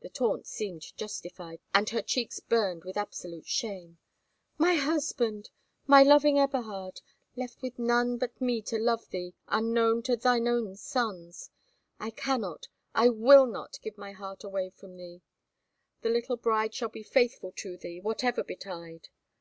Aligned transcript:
The 0.00 0.08
taunt 0.08 0.46
seemed 0.46 0.96
justified, 0.96 1.58
and 1.74 1.90
her 1.90 2.00
cheeks 2.00 2.38
burned 2.38 2.84
with 2.84 2.96
absolute 2.96 3.48
shame 3.48 3.98
"My 4.58 4.74
husband! 4.74 5.50
my 5.88 6.04
loving 6.04 6.38
Eberhard! 6.38 7.00
left 7.34 7.62
with 7.62 7.76
none 7.76 8.16
but 8.16 8.40
me 8.40 8.62
to 8.62 8.78
love 8.78 9.08
thee, 9.10 9.34
unknown 9.48 10.04
to 10.04 10.14
thine 10.16 10.46
own 10.46 10.76
sons! 10.76 11.50
I 11.98 12.10
cannot, 12.10 12.68
I 12.94 13.08
will 13.08 13.46
not 13.46 13.80
give 13.82 13.98
my 13.98 14.12
heart 14.12 14.44
away 14.44 14.70
from 14.70 14.96
thee! 14.98 15.22
Thy 16.00 16.10
little 16.10 16.36
bride 16.36 16.72
shall 16.72 16.88
be 16.90 17.02
faithful 17.02 17.50
to 17.56 17.76
thee, 17.76 17.98
whatever 18.00 18.44
betide. 18.44 19.08